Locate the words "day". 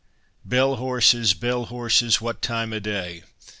2.79-3.21